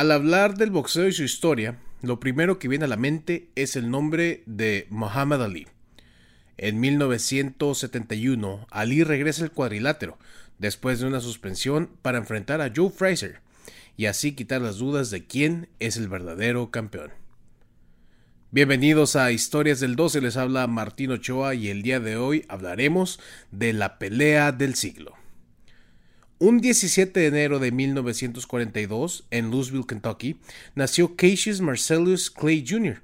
[0.00, 3.76] Al hablar del boxeo y su historia, lo primero que viene a la mente es
[3.76, 5.66] el nombre de Muhammad Ali.
[6.56, 10.18] En 1971, Ali regresa al cuadrilátero,
[10.58, 13.42] después de una suspensión, para enfrentar a Joe Fraser,
[13.98, 17.10] y así quitar las dudas de quién es el verdadero campeón.
[18.52, 23.20] Bienvenidos a Historias del 12, les habla Martín Ochoa y el día de hoy hablaremos
[23.50, 25.19] de la pelea del siglo.
[26.42, 30.40] Un 17 de enero de 1942, en Louisville, Kentucky,
[30.74, 33.02] nació Cassius Marcellus Clay Jr.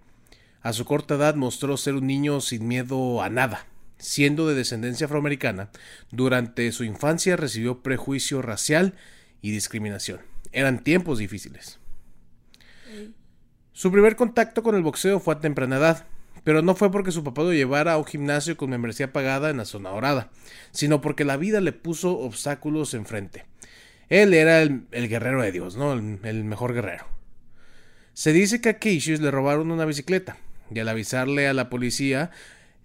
[0.63, 3.67] A su corta edad mostró ser un niño sin miedo a nada.
[3.99, 5.69] Siendo de descendencia afroamericana,
[6.11, 8.95] durante su infancia recibió prejuicio racial
[9.43, 10.21] y discriminación.
[10.53, 11.79] Eran tiempos difíciles.
[13.75, 16.07] Su primer contacto con el boxeo fue a temprana edad
[16.47, 19.57] pero no fue porque su papá lo llevara a un gimnasio con membresía pagada en
[19.57, 20.31] la zona dorada,
[20.71, 23.47] sino porque la vida le puso obstáculos enfrente.
[24.11, 25.93] Él era el, guerrero de Dios, ¿no?
[25.93, 27.05] El, mejor guerrero.
[28.13, 30.37] Se dice que a Cassius le robaron una bicicleta,
[30.71, 32.31] y al avisarle a la policía,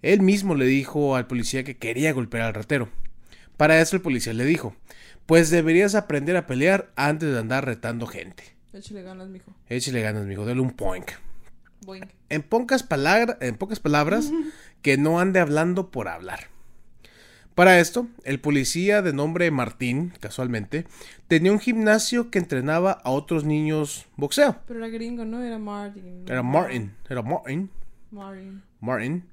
[0.02, 2.88] él mismo le dijo al policía que quería golpear al ratero.
[3.56, 4.74] Para eso el policía le dijo,
[5.24, 8.42] pues deberías aprender a pelear antes de andar retando gente.
[8.72, 9.54] Échale ganas, mijo.
[9.68, 11.08] Échale ganas, mijo, dale un point.
[12.28, 12.86] En pocas,
[13.40, 14.30] en pocas palabras,
[14.82, 16.48] que no ande hablando por hablar.
[17.54, 20.86] Para esto, el policía de nombre Martín, casualmente,
[21.28, 24.56] tenía un gimnasio que entrenaba a otros niños boxeo.
[24.66, 25.42] Pero era gringo, ¿no?
[25.42, 26.24] Era Martin.
[26.26, 26.94] Era Martin.
[27.10, 27.70] Era Martin.
[28.10, 28.62] Martin.
[28.80, 29.24] Martin.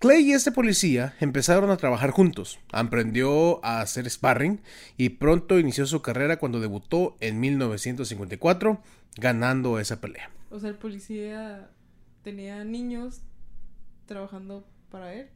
[0.00, 2.58] Clay y este policía empezaron a trabajar juntos.
[2.72, 4.60] Aprendió a hacer sparring
[4.96, 8.80] y pronto inició su carrera cuando debutó en 1954,
[9.16, 10.30] ganando esa pelea.
[10.50, 11.70] O sea, el policía
[12.22, 13.20] tenía niños
[14.06, 15.28] trabajando para él.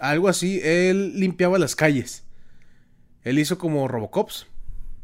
[0.00, 2.24] Algo así, él limpiaba las calles.
[3.22, 4.46] Él hizo como Robocops.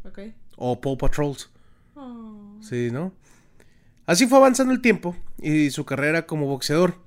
[0.05, 0.21] Ok.
[0.57, 1.51] O Paw Patrols.
[1.95, 2.59] Oh.
[2.61, 3.13] Sí, ¿no?
[4.07, 6.99] Así fue avanzando el tiempo y su carrera como boxeador.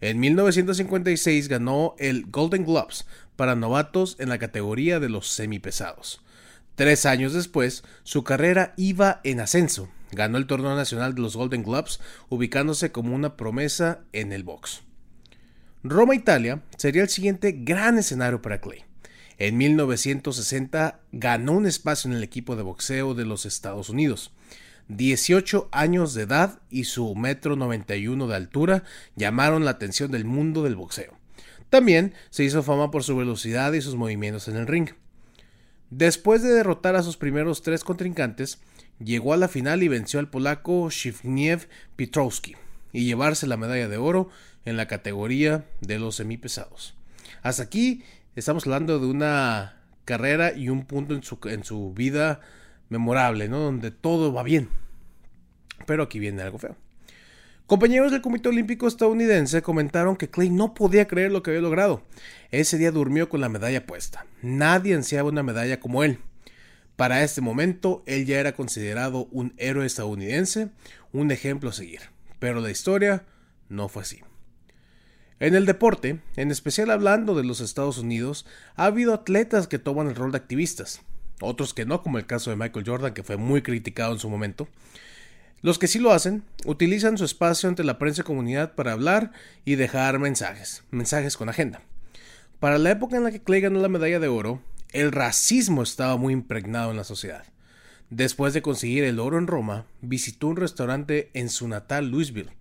[0.00, 6.22] En 1956 ganó el Golden Gloves para novatos en la categoría de los semipesados.
[6.74, 11.62] Tres años después, su carrera iba en ascenso Ganó el torneo nacional de los Golden
[11.62, 14.82] Gloves, ubicándose como una promesa en el box.
[15.82, 18.84] Roma, Italia, sería el siguiente gran escenario para Clay.
[19.36, 24.32] En 1960 ganó un espacio en el equipo de boxeo de los Estados Unidos.
[24.88, 28.84] 18 años de edad y su metro 91 de altura
[29.16, 31.18] llamaron la atención del mundo del boxeo.
[31.70, 34.90] También se hizo fama por su velocidad y sus movimientos en el ring.
[35.90, 38.60] Después de derrotar a sus primeros tres contrincantes,
[38.98, 41.60] llegó a la final y venció al polaco Shifniew
[41.96, 42.56] Piotrowski
[42.92, 44.30] y llevarse la medalla de oro
[44.64, 46.94] en la categoría de los semipesados.
[47.42, 48.02] Hasta aquí
[48.36, 52.40] estamos hablando de una carrera y un punto en su, en su vida
[52.88, 53.60] memorable, ¿no?
[53.60, 54.68] Donde todo va bien.
[55.86, 56.76] Pero aquí viene algo feo.
[57.66, 62.02] Compañeros del Comité Olímpico estadounidense comentaron que Clay no podía creer lo que había logrado.
[62.50, 64.26] Ese día durmió con la medalla puesta.
[64.42, 66.18] Nadie ansiaba una medalla como él.
[66.96, 70.68] Para este momento, él ya era considerado un héroe estadounidense,
[71.12, 72.00] un ejemplo a seguir.
[72.38, 73.24] Pero la historia
[73.68, 74.20] no fue así.
[75.40, 78.46] En el deporte, en especial hablando de los Estados Unidos,
[78.76, 81.02] ha habido atletas que toman el rol de activistas,
[81.40, 84.30] otros que no, como el caso de Michael Jordan, que fue muy criticado en su
[84.30, 84.68] momento.
[85.60, 89.32] Los que sí lo hacen, utilizan su espacio ante la prensa y comunidad para hablar
[89.64, 91.82] y dejar mensajes, mensajes con agenda.
[92.60, 94.62] Para la época en la que Clay ganó la medalla de oro,
[94.94, 97.44] el racismo estaba muy impregnado en la sociedad.
[98.10, 102.52] Después de conseguir el oro en Roma, visitó un restaurante en su natal Louisville.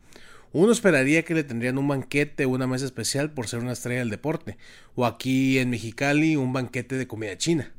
[0.51, 3.99] Uno esperaría que le tendrían un banquete o una mesa especial por ser una estrella
[3.99, 4.57] del deporte,
[4.95, 7.71] o aquí en Mexicali un banquete de comida china.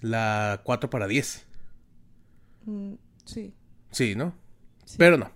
[0.00, 1.44] La 4 para 10.
[2.66, 2.94] Mm,
[3.24, 3.52] sí.
[3.90, 4.32] Sí, ¿no?
[4.96, 5.32] Pero no,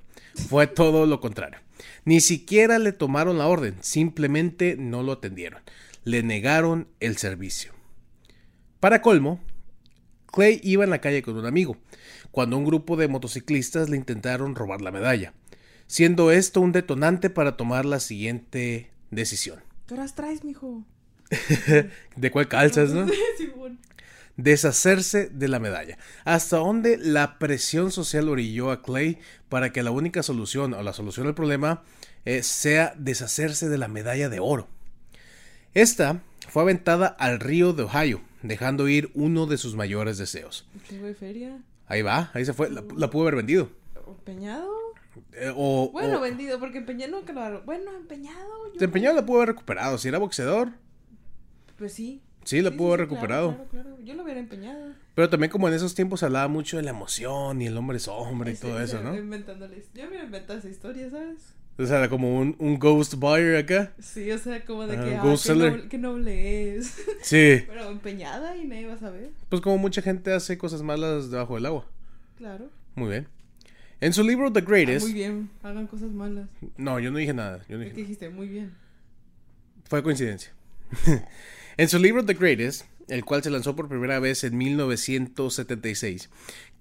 [0.49, 1.59] fue todo lo contrario.
[2.05, 5.63] Ni siquiera le tomaron la orden, simplemente no lo atendieron.
[6.05, 7.75] Le negaron el servicio.
[8.85, 9.41] Para colmo,
[10.31, 11.79] Clay iba en la calle con un amigo,
[12.31, 15.33] cuando un grupo de motociclistas le intentaron robar la medalla,
[15.87, 19.61] siendo esto un detonante para tomar la siguiente decisión.
[19.87, 20.85] ¿Qué horas traes, mijo?
[22.17, 23.07] ¿De cuál calzas, no?
[24.37, 25.97] Deshacerse de la medalla.
[26.27, 29.19] Hasta donde la presión social orilló a Clay
[29.49, 31.85] para que la única solución o la solución al problema
[32.27, 34.69] eh, sea deshacerse de la medalla de oro.
[35.73, 36.21] Esta
[36.51, 40.67] fue aventada al río de Ohio, dejando ir uno de sus mayores deseos.
[40.91, 41.59] de feria?
[41.87, 43.71] Ahí va, ahí se fue, la, pudo haber vendido.
[44.07, 44.71] ¿Empeñado?
[45.33, 47.63] Eh, o, bueno, vendido, porque empeñado claro.
[47.65, 48.73] Bueno, empeñado.
[48.75, 49.99] Yo empeñado la pudo haber recuperado.
[49.99, 50.71] Si era boxeador.
[51.79, 52.23] Pues sí.
[52.45, 53.49] Sí, la Sí, pudo sí, haber sí, recuperado.
[53.55, 54.05] Claro, claro, claro.
[54.05, 54.93] Yo lo hubiera empeñado.
[55.15, 58.09] Pero también como en esos tiempos hablaba mucho de la emoción y el hombre es
[58.09, 59.15] hombre y todo eso, ¿no?
[59.15, 59.87] Inventándoles.
[59.95, 61.55] Yo hubiera inventado esa historia, ¿sabes?
[61.77, 63.93] O sea, como un, un ghost buyer acá.
[64.01, 65.73] Sí, o sea, como de Ah, que, ah, Ghost qué, Seller.
[65.73, 66.95] noble, qué noble es.
[67.23, 67.65] Sí.
[67.67, 69.31] Pero empeñada y nadie va a saber.
[69.49, 71.87] Pues como mucha gente hace cosas malas debajo del agua.
[72.39, 72.71] Claro.
[72.95, 73.29] Muy bien.
[74.01, 75.05] En su libro The Ah, Greatest.
[75.07, 76.49] muy bien, hagan cosas malas.
[76.77, 77.65] No, yo no dije nada.
[77.69, 78.73] Yo no Es dije que dijiste, muy bien.
[79.89, 80.53] Fue coincidencia.
[81.77, 86.31] en su libro The Greatest, el cual se lanzó por primera vez en 1976,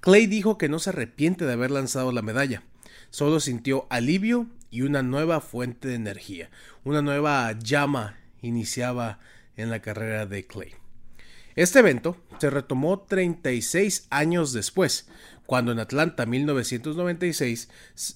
[0.02, 2.62] Clay dijo que no se arrepiente de haber lanzado la medalla.
[3.10, 6.50] Solo sintió alivio y una nueva fuente de energía.
[6.84, 9.20] Una nueva llama iniciaba
[9.56, 10.74] en la carrera de Clay.
[11.56, 15.08] Este evento se retomó 36 años después,
[15.46, 17.70] cuando en Atlanta 1996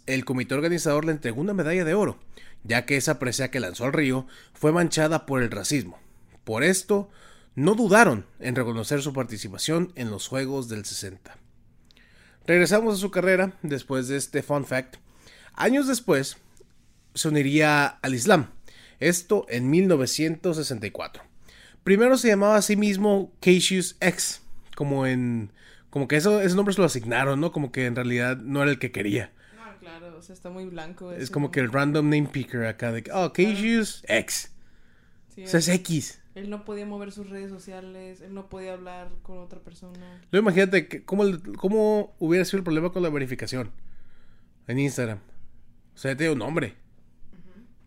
[0.07, 2.17] el comité organizador le entregó una medalla de oro,
[2.63, 5.99] ya que esa presea que lanzó al río fue manchada por el racismo.
[6.43, 7.11] Por esto,
[7.53, 11.37] no dudaron en reconocer su participación en los Juegos del 60.
[12.47, 14.95] Regresamos a su carrera después de este fun fact.
[15.53, 16.37] Años después,
[17.17, 18.51] se uniría al Islam,
[18.99, 21.23] esto en 1964.
[21.83, 24.41] Primero se llamaba a sí mismo Cassius X,
[24.75, 25.51] como en
[25.89, 27.51] como que eso, ese nombre se lo asignaron, ¿no?
[27.51, 29.31] Como que en realidad no era el que quería.
[29.55, 31.11] No, claro, o sea, está muy blanco.
[31.11, 34.51] Es como que el random name picker acá de, oh, Cassius X.
[35.33, 36.21] Sí, O sea, es X.
[36.35, 40.21] él no podía mover sus redes sociales, él no podía hablar con otra persona.
[40.31, 41.23] Luego imagínate que, cómo,
[41.57, 43.71] cómo hubiera sido el problema con la verificación
[44.67, 45.19] en Instagram.
[45.95, 46.75] O sea, ya tiene un nombre.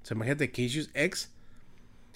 [0.02, 1.30] O sea, imagínate, Cassius X.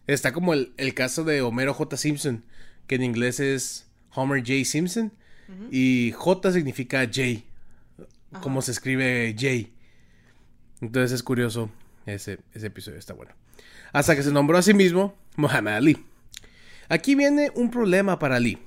[0.07, 1.97] Está como el, el caso de Homero J.
[1.97, 2.45] Simpson,
[2.87, 4.65] que en inglés es Homer J.
[4.65, 5.13] Simpson.
[5.71, 7.43] Y J significa J,
[8.41, 9.71] como se escribe J.
[10.81, 11.71] Entonces es curioso,
[12.07, 13.33] ese, ese episodio está bueno.
[13.93, 16.05] Hasta que se nombró a sí mismo Muhammad Ali.
[16.89, 18.59] Aquí viene un problema para Ali,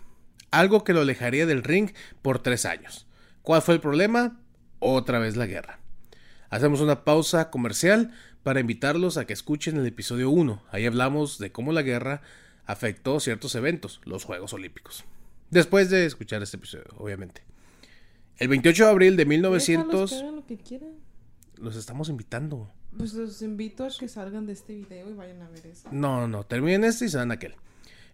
[0.52, 1.92] algo que lo alejaría del ring
[2.22, 3.08] por tres años.
[3.42, 4.40] ¿Cuál fue el problema?
[4.80, 5.80] Otra vez la guerra.
[6.50, 8.14] Hacemos una pausa comercial
[8.47, 10.63] para invitarlos a que escuchen el episodio 1.
[10.71, 12.21] Ahí hablamos de cómo la guerra
[12.65, 15.03] afectó ciertos eventos, los Juegos Olímpicos.
[15.51, 17.41] Después de escuchar este episodio, obviamente.
[18.38, 20.09] El 28 de abril de Déjalos 1900...
[20.09, 20.91] que hagan lo que quieran.
[21.57, 22.71] Los estamos invitando.
[22.97, 25.89] Pues los invito a que salgan de este video y vayan a ver eso.
[25.91, 27.53] No, no, no, terminen este y se dan aquel.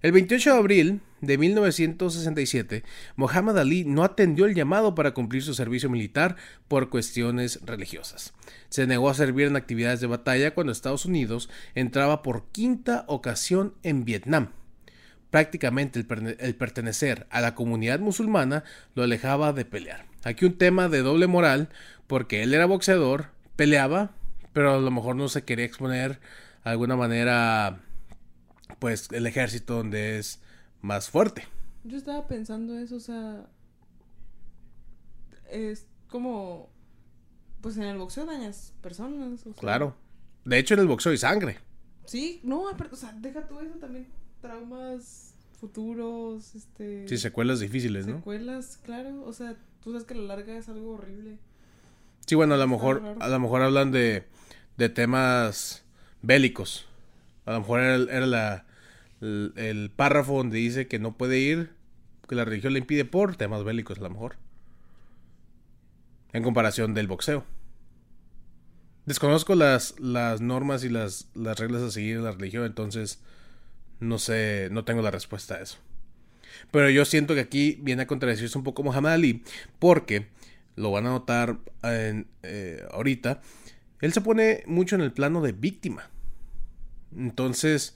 [0.03, 2.83] El 28 de abril de 1967,
[3.15, 6.35] Muhammad Ali no atendió el llamado para cumplir su servicio militar
[6.67, 8.33] por cuestiones religiosas.
[8.67, 13.75] Se negó a servir en actividades de batalla cuando Estados Unidos entraba por quinta ocasión
[13.81, 14.49] en Vietnam.
[15.29, 18.65] Prácticamente el, el pertenecer a la comunidad musulmana
[18.95, 20.03] lo alejaba de pelear.
[20.25, 21.69] Aquí un tema de doble moral,
[22.07, 24.11] porque él era boxeador, peleaba,
[24.51, 26.19] pero a lo mejor no se quería exponer
[26.65, 27.79] de alguna manera
[28.79, 30.39] pues el ejército donde es
[30.81, 31.47] más fuerte.
[31.83, 33.45] Yo estaba pensando eso, o sea.
[35.49, 36.69] Es como.
[37.61, 39.45] Pues en el boxeo dañas personas.
[39.45, 39.95] o sea, Claro.
[40.45, 41.59] De hecho en el boxeo hay sangre.
[42.05, 44.07] Sí, no, o sea, deja tú eso también.
[44.41, 47.07] Traumas futuros, este.
[47.07, 48.17] Sí, secuelas difíciles, ¿no?
[48.17, 49.23] Secuelas, claro.
[49.25, 51.37] O sea, tú sabes que a la larga es algo horrible.
[52.25, 54.25] Sí, bueno, a lo mejor a lo mejor hablan de,
[54.77, 55.83] de temas
[56.21, 56.85] bélicos.
[57.45, 58.65] A lo mejor era,
[59.21, 61.71] el- párrafo donde dice que no puede ir,
[62.27, 64.35] que la religión le impide por temas bélicos, a lo mejor.
[66.31, 67.45] En comparación del boxeo.
[69.05, 73.19] Desconozco las, normas y las, las reglas a seguir en la religión, entonces
[73.99, 75.77] no sé, no tengo la respuesta a eso.
[76.71, 79.43] Pero yo siento que aquí viene a contradecirse un poco Muhammad Ali,
[79.79, 80.27] porque
[80.75, 83.41] lo van a notar en, eh, ahorita,
[84.01, 86.09] él se pone mucho en el plano de víctima.
[87.17, 87.95] Entonces,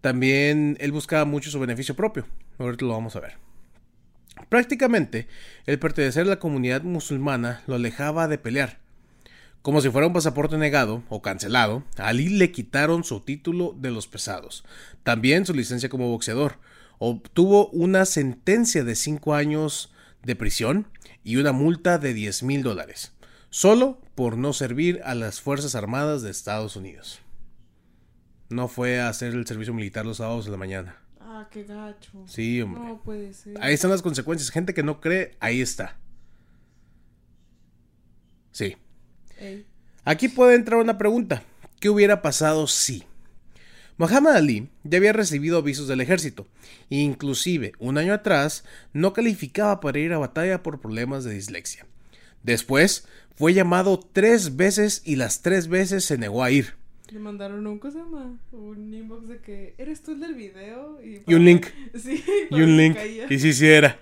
[0.00, 2.26] también él buscaba mucho su beneficio propio.
[2.58, 3.38] Ahorita lo vamos a ver.
[4.48, 5.28] Prácticamente,
[5.66, 8.78] el pertenecer a la comunidad musulmana lo alejaba de pelear.
[9.62, 13.90] Como si fuera un pasaporte negado o cancelado, a Ali le quitaron su título de
[13.90, 14.62] los pesados,
[15.04, 16.58] también su licencia como boxeador.
[16.98, 19.90] Obtuvo una sentencia de 5 años
[20.22, 20.88] de prisión
[21.22, 23.12] y una multa de 10 mil dólares,
[23.48, 27.23] solo por no servir a las Fuerzas Armadas de Estados Unidos.
[28.54, 30.96] No fue a hacer el servicio militar los sábados de la mañana.
[31.18, 32.22] Ah, qué gacho.
[32.24, 32.84] Sí, hombre.
[32.84, 33.60] No puede ser.
[33.60, 34.50] Ahí están las consecuencias.
[34.50, 35.98] Gente que no cree, ahí está.
[38.52, 38.76] Sí.
[39.40, 39.66] Ey.
[40.04, 41.42] Aquí puede entrar una pregunta.
[41.80, 43.02] ¿Qué hubiera pasado si?
[43.96, 46.46] Muhammad Ali ya había recibido avisos del ejército,
[46.90, 51.86] e inclusive un año atrás no calificaba para ir a batalla por problemas de dislexia.
[52.44, 56.83] Después fue llamado tres veces y las tres veces se negó a ir.
[57.14, 58.36] Le mandaron un, ¿cómo se llama?
[58.50, 60.98] Un inbox de que, ¿eres tú el del video?
[61.00, 61.66] Y, para- un link.
[61.94, 62.24] Sí.
[62.50, 62.96] Y un link.
[62.96, 63.26] caía.
[63.30, 64.00] Y sí, sí era.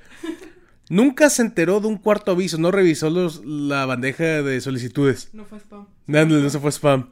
[0.88, 5.28] Nunca se enteró de un cuarto aviso, no revisó los, la bandeja de solicitudes.
[5.34, 5.86] No fue spam.
[6.08, 7.10] Ándale, no se fue spam.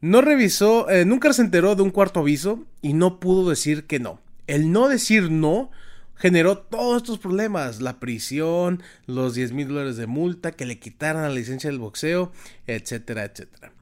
[0.00, 3.98] No revisó, eh, nunca se enteró de un cuarto aviso y no pudo decir que
[3.98, 4.20] no.
[4.46, 5.72] El no decir no
[6.14, 11.22] generó todos estos problemas, la prisión, los 10 mil dólares de multa, que le quitaran
[11.22, 12.30] la licencia del boxeo,
[12.68, 13.72] etcétera, etcétera.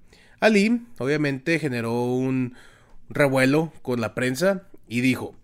[0.45, 2.53] Ali, obviamente, generó un
[3.09, 5.35] revuelo con la prensa y dijo,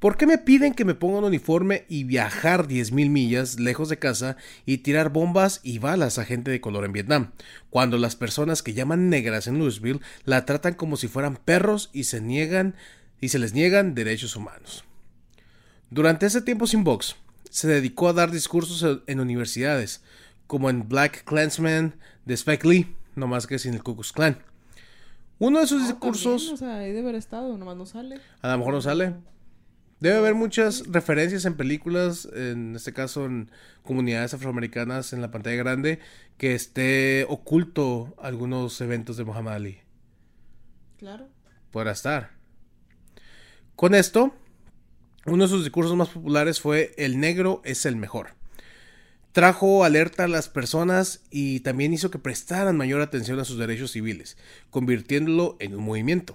[0.00, 3.88] ¿por qué me piden que me ponga un uniforme y viajar 10 mil millas lejos
[3.88, 4.36] de casa
[4.66, 7.30] y tirar bombas y balas a gente de color en Vietnam?
[7.70, 12.04] Cuando las personas que llaman negras en Louisville la tratan como si fueran perros y
[12.04, 12.74] se niegan
[13.20, 14.82] y se les niegan derechos humanos.
[15.88, 17.14] Durante ese tiempo sin box,
[17.48, 20.02] se dedicó a dar discursos en universidades,
[20.48, 24.47] como en Black Klansman de Spike Lee, no más que sin el Ku Klux Klan.
[25.38, 28.20] Uno de sus discursos, también, o sea, ahí debe haber estado, nomás no sale.
[28.42, 29.14] a lo mejor no sale.
[30.00, 33.50] Debe haber muchas referencias en películas, en este caso en
[33.82, 35.98] comunidades afroamericanas en la pantalla grande,
[36.36, 39.78] que esté oculto algunos eventos de Muhammad Ali.
[40.98, 41.28] Claro.
[41.72, 42.30] Podrá estar.
[43.74, 44.32] Con esto,
[45.26, 48.37] uno de sus discursos más populares fue El negro es el mejor.
[49.32, 53.92] Trajo alerta a las personas y también hizo que prestaran mayor atención a sus derechos
[53.92, 54.36] civiles,
[54.70, 56.34] convirtiéndolo en un movimiento.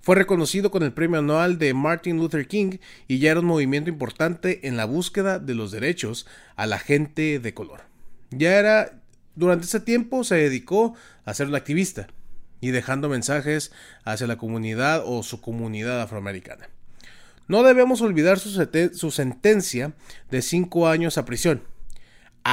[0.00, 3.90] Fue reconocido con el premio anual de Martin Luther King y ya era un movimiento
[3.90, 7.82] importante en la búsqueda de los derechos a la gente de color.
[8.30, 9.02] Ya era,
[9.34, 10.94] durante ese tiempo se dedicó
[11.24, 12.08] a ser un activista
[12.60, 13.72] y dejando mensajes
[14.04, 16.68] hacia la comunidad o su comunidad afroamericana.
[17.46, 18.50] No debemos olvidar su,
[18.92, 19.94] su sentencia
[20.30, 21.62] de cinco años a prisión.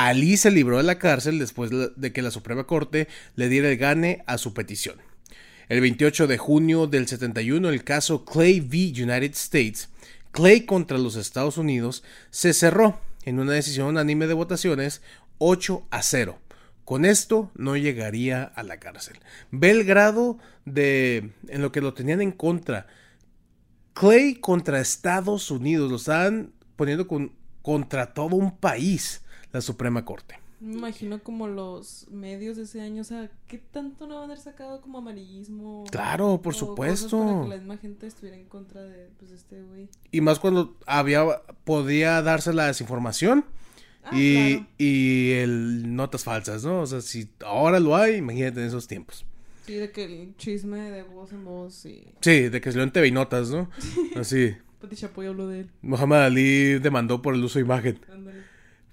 [0.04, 3.78] Ali se libró de la cárcel después de que la Suprema Corte le diera el
[3.78, 4.98] gane a su petición.
[5.70, 9.04] El 28 de junio del 71, el caso Clay v.
[9.04, 9.90] United States,
[10.32, 15.02] Clay contra los Estados Unidos, se cerró en una decisión unánime de votaciones
[15.38, 16.40] 8 a 0.
[16.84, 19.18] Con esto no llegaría a la cárcel.
[19.52, 22.88] Ve el grado de en lo que lo tenían en contra.
[23.94, 29.22] Clay contra Estados Unidos, lo estaban poniendo con- contra todo un país,
[29.52, 30.40] la Suprema Corte.
[30.62, 34.26] Me imagino como los medios de ese año, o sea, ¿qué tanto no van a
[34.26, 35.84] haber sacado como amarillismo?
[35.92, 37.20] Claro, por O supuesto.
[37.20, 39.90] Para que la misma gente estuviera en contra de pues, este güey.
[40.12, 41.26] Y más cuando había
[41.66, 43.46] podía darse la desinformación
[44.06, 44.68] Ah, y, claro.
[44.78, 46.82] y el notas falsas, ¿no?
[46.82, 49.26] O sea, si ahora lo hay, imagínate en esos tiempos.
[49.66, 52.06] Sí, de que el chisme de voz en voz y...
[52.22, 53.68] Sí, de que se lo en TV y Notas, ¿no?
[54.16, 54.56] Así.
[54.80, 55.72] Pati Chapoy habló de él.
[55.82, 58.00] Muhammad Ali demandó por el uso de imagen.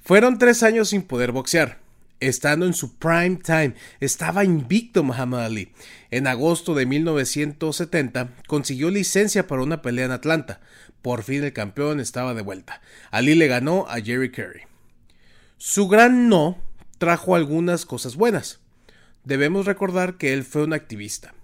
[0.02, 1.80] Fueron tres años sin poder boxear.
[2.18, 5.72] Estando en su prime time, estaba invicto Muhammad Ali.
[6.10, 10.60] En agosto de 1970 consiguió licencia para una pelea en Atlanta.
[11.02, 12.80] Por fin el campeón estaba de vuelta.
[13.10, 14.62] Ali le ganó a Jerry Curry.
[15.56, 16.58] Su gran no
[16.98, 18.60] trajo algunas cosas buenas.
[19.24, 21.34] Debemos recordar que él fue un activista.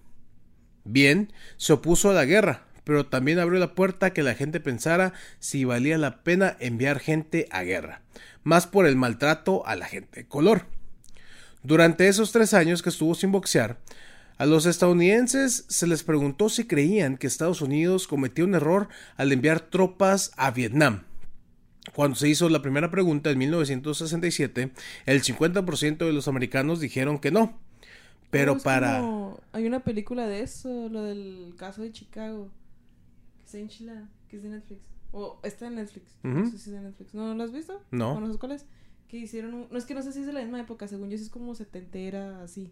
[0.84, 4.60] Bien, se opuso a la guerra, pero también abrió la puerta a que la gente
[4.60, 8.00] pensara si valía la pena enviar gente a guerra,
[8.44, 10.62] más por el maltrato a la gente de color.
[11.62, 13.76] Durante esos tres años que estuvo sin boxear,
[14.38, 19.32] a los estadounidenses se les preguntó si creían que Estados Unidos cometió un error al
[19.32, 21.02] enviar tropas a Vietnam.
[21.94, 24.70] Cuando se hizo la primera pregunta en 1967,
[25.04, 27.58] el 50% de los americanos dijeron que no.
[28.30, 29.00] Pero para...
[29.00, 32.50] como- Hay una película de eso, lo del caso de Chicago.
[33.56, 34.80] Está que es de Netflix.
[35.12, 36.16] O está en Netflix.
[36.22, 37.14] No sé si es de Netflix.
[37.14, 37.80] ¿No lo has visto?
[37.90, 38.12] No.
[38.14, 38.66] ¿O no cuál es?
[39.08, 39.68] Que hicieron un...
[39.70, 41.30] No es que no sé si es de la misma época, según yo sí es
[41.30, 42.70] como setentera, así.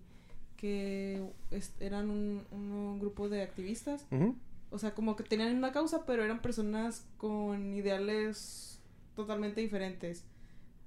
[0.56, 4.06] Que es- eran un, un grupo de activistas.
[4.70, 8.80] O sea, como que tenían una causa, pero eran personas con ideales
[9.14, 10.24] totalmente diferentes.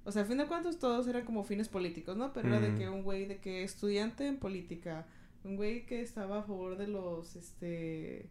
[0.04, 2.32] O sea, a fin de cuentas todos eran como fines políticos, ¿no?
[2.32, 5.06] Pero era de que un güey de que estudiante en política,
[5.44, 8.28] un güey que estaba a favor de los, este,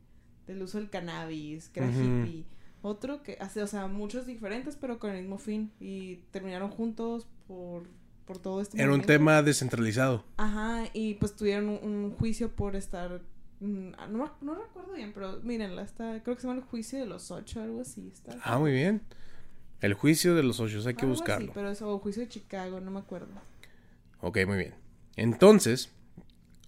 [0.54, 2.00] del uso del cannabis, que era Ujú.
[2.02, 2.46] hippie.
[2.82, 5.72] Otro que hace, o sea, muchos diferentes, pero con el mismo fin.
[5.80, 7.84] Y terminaron juntos por,
[8.26, 10.24] por todo este Era un tema descentralizado.
[10.38, 13.22] Ajá, y pues tuvieron un, un juicio por estar.
[13.60, 17.00] mm, No, me- no recuerdo bien, pero mírenla, está, creo que se llama el juicio
[17.00, 18.10] de los ocho, algo así.
[18.14, 19.02] Está, Ah, muy bien.
[19.82, 21.52] El juicio de los ocho, hay que Algo buscarlo.
[21.54, 23.28] pero eso, o juicio de Chicago, no me acuerdo.
[24.22, 24.74] Ok, muy bien.
[25.18, 25.90] Entonces,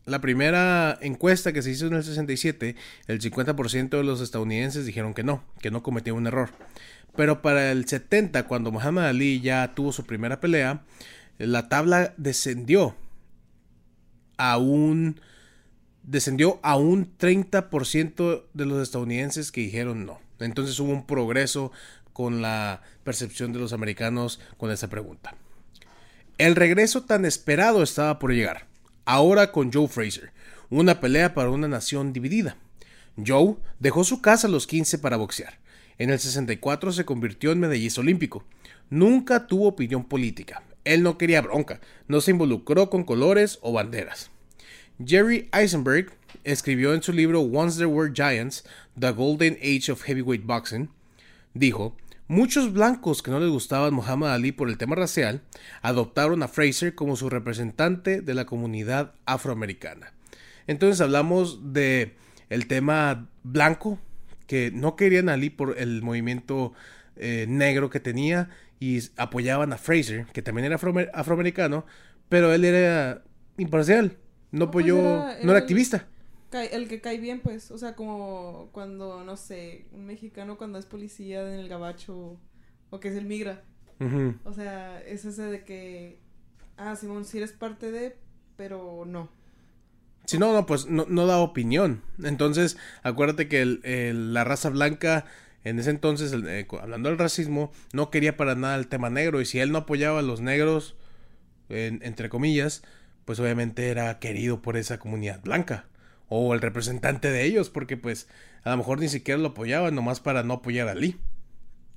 [0.05, 2.75] la primera encuesta que se hizo en el 67,
[3.07, 6.49] el 50% de los estadounidenses dijeron que no, que no cometía un error.
[7.15, 10.83] Pero para el 70, cuando Muhammad Ali ya tuvo su primera pelea,
[11.37, 12.95] la tabla descendió
[14.37, 15.19] a un
[16.03, 20.19] descendió a un 30% de los estadounidenses que dijeron no.
[20.39, 21.71] Entonces hubo un progreso
[22.13, 25.35] con la percepción de los americanos con esa pregunta.
[26.37, 28.67] El regreso tan esperado estaba por llegar,
[29.05, 30.31] ahora con Joe Fraser,
[30.69, 32.57] una pelea para una nación dividida.
[33.25, 35.59] Joe dejó su casa a los 15 para boxear.
[35.97, 38.43] En el 64 se convirtió en medallista olímpico.
[38.89, 40.63] Nunca tuvo opinión política.
[40.83, 44.31] Él no quería bronca, no se involucró con colores o banderas.
[45.03, 46.11] Jerry Eisenberg
[46.43, 48.63] escribió en su libro Once There Were Giants,
[48.99, 50.89] The Golden Age of Heavyweight Boxing,
[51.53, 51.95] dijo,
[52.31, 55.41] muchos blancos que no les gustaban Muhammad Ali por el tema racial,
[55.81, 60.13] adoptaron a Fraser como su representante de la comunidad afroamericana.
[60.65, 62.15] Entonces hablamos de
[62.49, 63.99] el tema blanco,
[64.47, 66.73] que no querían a Ali por el movimiento
[67.17, 70.79] eh, negro que tenía y apoyaban a Fraser, que también era
[71.13, 71.85] afroamericano,
[72.29, 73.23] pero él era
[73.57, 74.17] imparcial,
[74.51, 76.07] no, pues apoyó, no era activista.
[76.51, 80.85] El que cae bien, pues, o sea, como cuando, no sé, un mexicano cuando es
[80.85, 82.37] policía en el gabacho
[82.89, 83.63] o que es el migra.
[84.45, 86.19] O sea, es ese de que,
[86.75, 88.17] ah, Simón, si eres parte de,
[88.57, 89.29] pero no.
[90.25, 92.01] Si no, no, pues no, no da opinión.
[92.23, 93.63] Entonces, acuérdate que
[94.13, 95.25] la raza blanca
[95.63, 99.39] en ese entonces, eh, hablando del racismo, no quería para nada el tema negro.
[99.39, 100.95] Y si él no apoyaba a los negros,
[101.69, 102.81] entre comillas,
[103.23, 105.90] pues obviamente era querido por esa comunidad blanca
[106.33, 108.29] o el representante de ellos, porque pues
[108.63, 111.19] a lo mejor ni siquiera lo apoyaban nomás para no apoyar a Lee.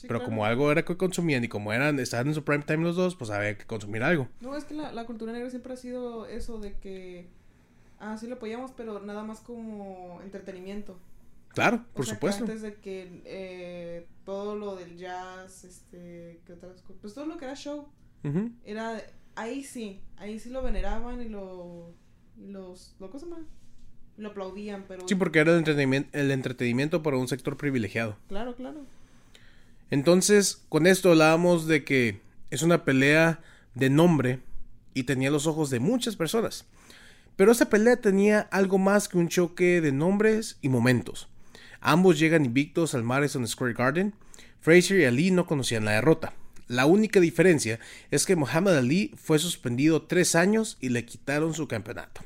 [0.09, 2.97] Pero como algo era que consumían y como eran estaban en su prime time los
[2.97, 4.29] dos, pues había que consumir algo.
[4.41, 7.29] No, es que la, cultura negra siempre ha sido eso de que
[8.01, 10.99] ah, sí lo apoyamos, pero nada más como entretenimiento.
[11.51, 12.43] Claro, por supuesto.
[12.43, 17.01] antes de que eh, todo lo del jazz, este, ¿qué otras cosas?
[17.01, 17.87] Pues todo lo que era show,
[18.65, 19.01] era
[19.37, 21.95] ahí sí, ahí sí lo veneraban y lo,
[22.37, 23.47] los, lo cosa más,
[24.17, 25.07] lo aplaudían, pero...
[25.09, 28.17] Sí, porque era el entretenimiento, el entretenimiento para un sector privilegiado.
[28.29, 28.85] Claro, claro.
[29.91, 33.41] Entonces, con esto hablábamos de que es una pelea
[33.75, 34.41] de nombre
[34.95, 36.65] y tenía los ojos de muchas personas.
[37.37, 41.29] Pero esa pelea tenía algo más que un choque de nombres y momentos.
[41.81, 44.15] Ambos llegan invictos al Madison Square Garden.
[44.61, 46.33] Fraser y Ali no conocían la derrota.
[46.69, 47.79] La única diferencia
[48.11, 52.23] es que Muhammad Ali fue suspendido tres años y le quitaron su campeonato.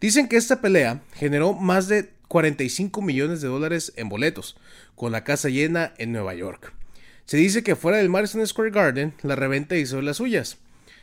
[0.00, 4.56] Dicen que esta pelea generó más de 45 millones de dólares en boletos,
[4.94, 6.72] con la casa llena en Nueva York.
[7.24, 10.58] Se dice que fuera del Madison Square Garden, la reventa hizo las suyas.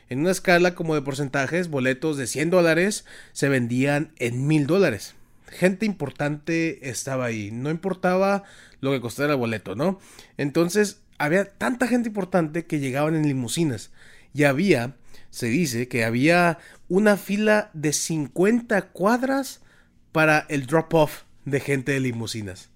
[0.09, 5.15] En una escala como de porcentajes, boletos de 100 dólares se vendían en 1000 dólares.
[5.47, 8.43] Gente importante estaba ahí, no importaba
[8.79, 9.99] lo que costara el boleto, ¿no?
[10.37, 13.91] Entonces, había tanta gente importante que llegaban en limusinas.
[14.33, 14.95] Y había,
[15.29, 16.57] se dice, que había
[16.93, 19.63] una fila de 50 cuadras
[20.11, 22.69] para el drop-off de gente de limusinas.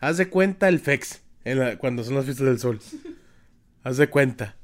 [0.00, 1.22] Haz de cuenta el FEX
[1.78, 2.78] cuando son las fiestas del sol.
[3.84, 4.56] Haz de cuenta.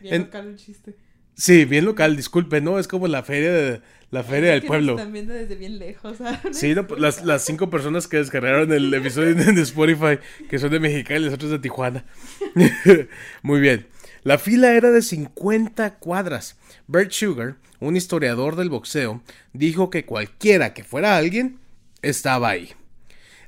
[0.00, 0.96] Bien local el chiste.
[1.34, 2.78] Sí, bien local, disculpe, ¿no?
[2.78, 4.92] Es como la feria de, la feria del pueblo.
[4.92, 6.16] Están viendo desde bien lejos.
[6.52, 10.70] Sí, no, pues, las, las cinco personas que descargaron el episodio de Spotify, que son
[10.70, 12.06] de Mexicali y los otros de Tijuana.
[13.42, 13.89] Muy bien.
[14.22, 16.56] La fila era de 50 cuadras.
[16.86, 21.58] Bert Sugar, un historiador del boxeo, dijo que cualquiera que fuera alguien
[22.02, 22.72] estaba ahí.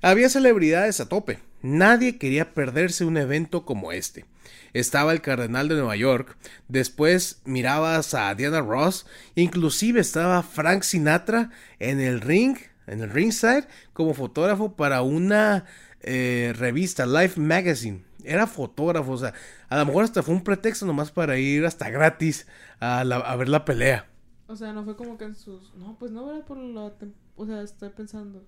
[0.01, 1.39] Había celebridades a tope.
[1.63, 4.25] Nadie quería perderse un evento como este
[4.73, 6.37] estaba el Cardenal de Nueva York,
[6.69, 12.57] después mirabas a Diana Ross, inclusive estaba Frank Sinatra en el ring,
[12.87, 15.67] en el ringside, como fotógrafo para una
[16.01, 18.03] eh, revista, Life Magazine.
[18.25, 19.35] Era fotógrafo, o sea,
[19.69, 22.47] a lo mejor hasta fue un pretexto nomás para ir hasta gratis
[22.81, 24.07] a, a ver la pelea.
[24.47, 25.75] O sea, no fue como que en sus...
[25.75, 26.93] No, pues no era por la...
[27.37, 28.47] O sea, estoy pensando...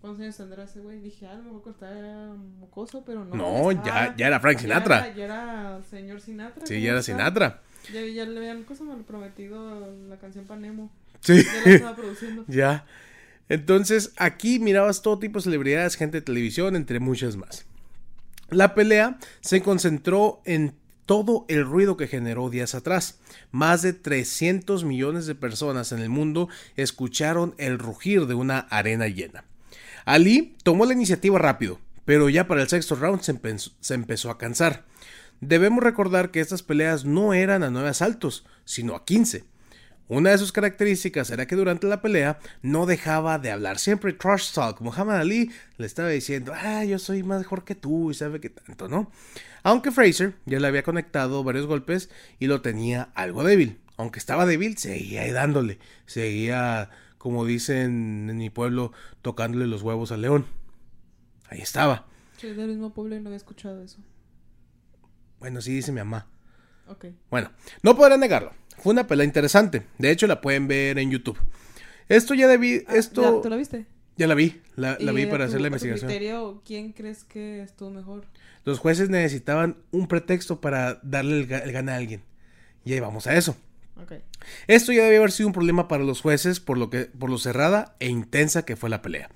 [0.00, 0.98] ¿Cuántos años tendrá ese güey?
[0.98, 3.36] Dije, ah, a lo mejor estaba mocoso, pero no.
[3.36, 5.14] No, ya, ya era Frank Sinatra.
[5.14, 6.66] Ya era, señor Sinatra.
[6.66, 7.62] Sí, ya era Sinatra.
[7.92, 10.90] Ya, ya le habían cosa mal prometido la canción Panemo.
[11.20, 11.44] Sí.
[11.44, 12.44] Ya la estaba produciendo.
[12.48, 12.84] ya.
[13.48, 17.66] Entonces, aquí mirabas todo tipo de celebridades, gente de televisión, entre muchas más.
[18.52, 20.74] La pelea se concentró en
[21.06, 23.18] todo el ruido que generó días atrás.
[23.50, 29.08] Más de 300 millones de personas en el mundo escucharon el rugir de una arena
[29.08, 29.44] llena.
[30.04, 34.84] Ali tomó la iniciativa rápido, pero ya para el sexto round se, empezó, a cansar.
[35.40, 39.44] Debemos recordar que estas peleas no eran a nueve asaltos, sino a 15.
[40.12, 44.52] Una de sus características era que durante la pelea no dejaba de hablar, siempre trash
[44.52, 44.82] talk.
[44.82, 48.88] Muhammad Ali le estaba diciendo, ah, yo soy mejor que tú y sabe que tanto,
[48.88, 49.10] ¿no?
[49.62, 53.80] Aunque Fraser ya le había conectado varios golpes y lo tenía algo débil.
[53.96, 60.20] Aunque estaba débil, seguía dándole, seguía como dicen en mi pueblo, tocándole los huevos al
[60.20, 60.44] león.
[61.48, 62.04] Ahí estaba.
[62.36, 63.96] Soy del mismo pueblo y no había escuchado eso.
[65.38, 66.26] Bueno, sí dice mi mamá.
[66.86, 67.06] Ok.
[67.30, 67.50] Bueno,
[67.82, 68.52] no podrán negarlo.
[68.78, 69.82] Fue una pelea interesante.
[69.98, 71.38] De hecho, la pueden ver en YouTube.
[72.08, 72.82] Esto ya debí.
[72.88, 73.22] Ah, Esto.
[73.22, 73.86] ¿ya- ¿Tú la viste?
[74.16, 74.60] Ya la vi.
[74.76, 76.08] La, vi para tu- hacer la investigación.
[76.08, 78.24] criterio, ¿quién crees que estuvo mejor?
[78.64, 82.22] Los jueces necesitaban un pretexto para darle el, el gana a alguien.
[82.84, 83.56] Y ahí vamos a eso.
[84.02, 84.12] Ok.
[84.66, 87.38] Esto ya debe haber sido un problema para los jueces por lo, que, por lo
[87.38, 89.30] cerrada e intensa que fue la pelea.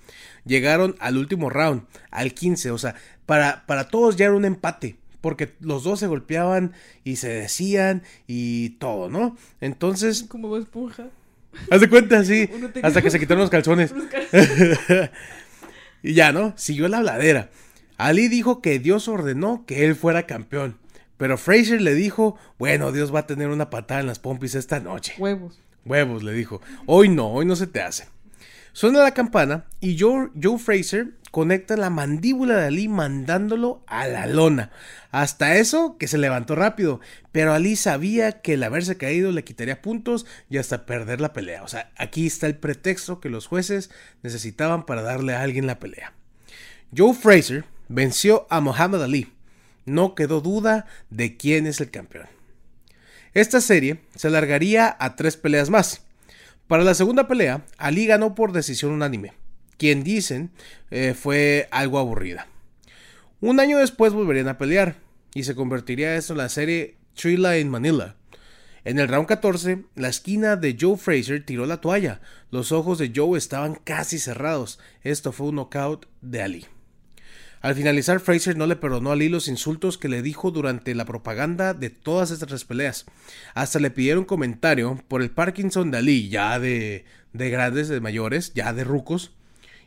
[0.44, 2.94] Llegaron al último round, al 15, o sea,
[3.26, 8.04] para, para todos ya era un empate, porque los dos se golpeaban y se decían
[8.28, 9.36] y todo, ¿no?
[9.60, 11.08] Entonces, Como esponja.
[11.68, 12.48] haz de cuenta, sí,
[12.84, 13.90] hasta que se quitaron los calzones.
[13.90, 14.04] Unos
[14.86, 15.10] cal-
[16.00, 16.54] Y ya, ¿no?
[16.56, 17.50] Siguió la habladera.
[17.96, 20.76] Ali dijo que Dios ordenó que él fuera campeón.
[21.16, 24.78] Pero Fraser le dijo, bueno, Dios va a tener una patada en las pompis esta
[24.78, 25.14] noche.
[25.18, 25.58] Huevos.
[25.84, 26.60] Huevos, le dijo.
[26.86, 28.06] Hoy no, hoy no se te hace.
[28.76, 34.26] Suena la campana y Joe, Joe Fraser conecta la mandíbula de Ali mandándolo a la
[34.26, 34.70] lona.
[35.10, 37.00] Hasta eso que se levantó rápido,
[37.32, 41.62] pero Ali sabía que el haberse caído le quitaría puntos y hasta perder la pelea.
[41.62, 43.88] O sea, aquí está el pretexto que los jueces
[44.22, 46.12] necesitaban para darle a alguien la pelea.
[46.94, 49.32] Joe Fraser venció a Muhammad Ali.
[49.86, 52.26] No quedó duda de quién es el campeón.
[53.32, 56.05] Esta serie se alargaría a tres peleas más.
[56.68, 59.32] Para la segunda pelea, Ali ganó por decisión unánime,
[59.78, 60.50] quien dicen
[60.90, 62.48] eh, fue algo aburrida.
[63.40, 64.96] Un año después volverían a pelear,
[65.32, 68.16] y se convertiría esto en la serie Thrilla in Manila.
[68.84, 72.20] En el round 14, la esquina de Joe Fraser tiró la toalla.
[72.50, 74.78] Los ojos de Joe estaban casi cerrados.
[75.02, 76.66] Esto fue un knockout de Ali.
[77.62, 81.04] Al finalizar, Fraser no le perdonó a Ali los insultos que le dijo durante la
[81.04, 83.06] propaganda de todas estas peleas.
[83.54, 88.52] Hasta le pidieron comentario por el Parkinson de Ali, ya de, de grandes, de mayores,
[88.54, 89.32] ya de rucos.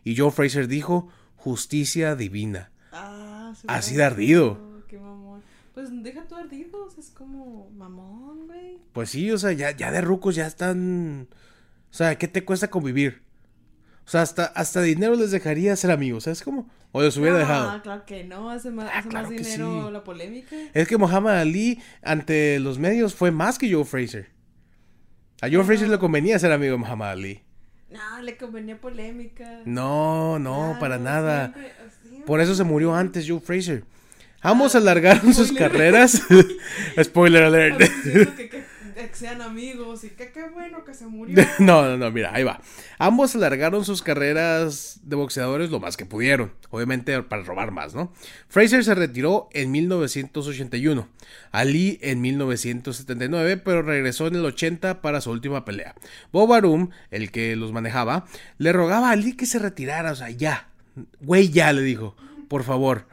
[0.03, 2.71] Y Joe Fraser dijo, justicia divina.
[2.91, 4.83] Ah, se Así de ardido.
[4.87, 5.41] Qué mamón.
[5.73, 8.77] Pues deja tu ardido, o sea, es como mamón, güey.
[8.93, 11.27] Pues sí, o sea, ya, ya de rucos ya están...
[11.91, 13.21] O sea, ¿qué te cuesta convivir?
[14.05, 16.69] O sea, hasta, hasta dinero les dejaría ser amigos, ¿sabes cómo?
[16.91, 17.81] O les hubiera ah, dejado.
[17.83, 19.93] claro que no, hace más, Ah, hace claro más dinero sí.
[19.93, 20.55] la polémica.
[20.73, 24.29] Es que Muhammad Ali ante los medios fue más que Joe Fraser.
[25.41, 27.41] A Joe Fraser le convenía ser amigo de Muhammad Ali.
[27.89, 29.61] No, le convenía polémica.
[29.65, 31.53] No, no, Claro, para nada.
[31.53, 32.25] siempre- siempre.
[32.25, 33.83] Por eso se murió antes Joe Fraser.
[34.41, 36.21] Ambos alargaron sus carreras.
[37.03, 37.77] Spoiler alert.
[37.79, 38.63] Que-
[39.07, 41.43] que sean amigos y que qué bueno que se murió.
[41.59, 42.61] No, no, no, mira, ahí va.
[42.97, 48.13] Ambos alargaron sus carreras de boxeadores lo más que pudieron, obviamente para robar más, ¿no?
[48.47, 51.07] Fraser se retiró en 1981,
[51.51, 55.95] Ali en 1979, pero regresó en el 80 para su última pelea.
[56.31, 58.25] Bob Arum, el que los manejaba,
[58.57, 60.69] le rogaba a Ali que se retirara, o sea, ya,
[61.21, 62.15] güey, ya, le dijo,
[62.47, 63.07] por favor.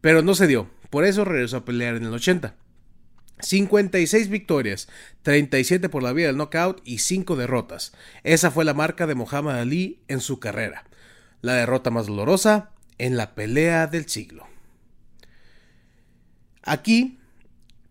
[0.00, 2.54] Pero no se dio, por eso regresó a pelear en el 80.
[3.40, 4.88] 56 victorias,
[5.22, 7.92] 37 por la vía del knockout y 5 derrotas.
[8.24, 10.84] Esa fue la marca de Muhammad Ali en su carrera.
[11.42, 14.46] La derrota más dolorosa en la pelea del siglo.
[16.62, 17.18] Aquí,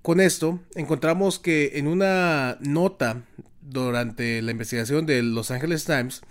[0.02, 3.24] con esto, encontramos que en una nota
[3.62, 6.22] durante la investigación de Los Angeles Times,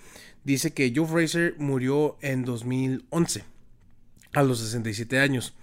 [0.44, 3.44] dice que Joe Fraser murió en 2011,
[4.33, 5.55] a los 67 años.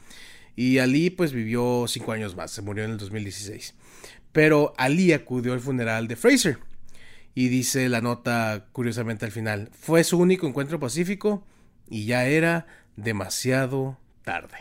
[0.55, 3.73] Y Ali pues vivió cinco años más, se murió en el 2016.
[4.31, 6.59] Pero Ali acudió al funeral de Fraser.
[7.33, 11.45] Y dice la nota curiosamente al final, fue su único encuentro pacífico
[11.89, 14.57] y ya era demasiado tarde.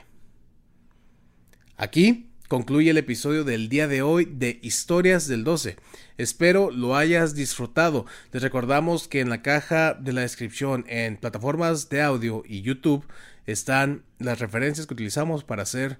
[1.76, 5.76] Aquí concluye el episodio del día de hoy de Historias del 12.
[6.18, 8.06] Espero lo hayas disfrutado.
[8.32, 13.06] Les recordamos que en la caja de la descripción en plataformas de audio y YouTube
[13.50, 15.98] están las referencias que utilizamos para hacer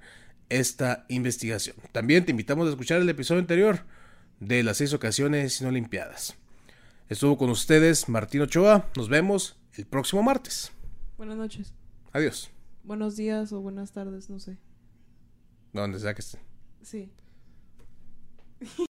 [0.49, 1.77] esta investigación.
[1.93, 3.85] También te invitamos a escuchar el episodio anterior
[4.41, 6.37] de las seis ocasiones no limpiadas.
[7.09, 8.89] Estuvo con ustedes Martín Ochoa.
[8.97, 10.73] Nos vemos el próximo martes.
[11.17, 11.75] Buenas noches.
[12.13, 12.51] Adiós.
[12.85, 14.59] Buenos días o buenas tardes, no sé.
[15.73, 16.39] Donde sea que esté.
[16.83, 17.13] Sí.